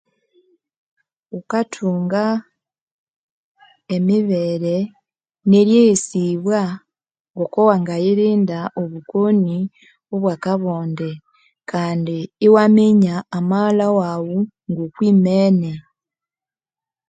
Wukatunga 1.33 2.23
emibere 3.95 4.75
neryeghesibwa 5.49 6.59
nguku 7.33 7.59
wangayirinda 7.69 8.59
obukono 8.81 9.55
obwakabonde 10.13 11.09
Kandi 11.71 12.17
iwaminya 12.45 13.15
amaghalha 13.37 13.87
wawu 13.99 14.37
ngoku 14.71 14.99
imene 15.11 15.71